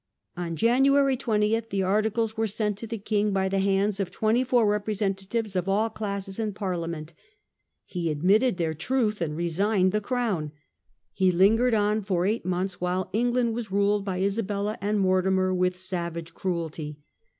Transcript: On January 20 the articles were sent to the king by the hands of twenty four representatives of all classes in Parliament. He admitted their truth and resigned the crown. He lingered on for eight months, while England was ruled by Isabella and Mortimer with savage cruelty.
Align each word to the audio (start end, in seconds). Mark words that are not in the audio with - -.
On 0.35 0.55
January 0.55 1.15
20 1.15 1.59
the 1.69 1.83
articles 1.83 2.35
were 2.35 2.47
sent 2.47 2.75
to 2.79 2.87
the 2.87 2.97
king 2.97 3.31
by 3.31 3.47
the 3.47 3.59
hands 3.59 3.99
of 3.99 4.09
twenty 4.09 4.43
four 4.43 4.65
representatives 4.67 5.55
of 5.55 5.69
all 5.69 5.91
classes 5.91 6.39
in 6.39 6.55
Parliament. 6.55 7.13
He 7.85 8.09
admitted 8.09 8.57
their 8.57 8.73
truth 8.73 9.21
and 9.21 9.35
resigned 9.37 9.91
the 9.91 10.01
crown. 10.01 10.53
He 11.13 11.31
lingered 11.31 11.75
on 11.75 12.01
for 12.01 12.25
eight 12.25 12.47
months, 12.47 12.81
while 12.81 13.11
England 13.13 13.53
was 13.53 13.71
ruled 13.71 14.03
by 14.03 14.21
Isabella 14.21 14.75
and 14.81 14.99
Mortimer 14.99 15.53
with 15.53 15.77
savage 15.77 16.33
cruelty. 16.33 16.97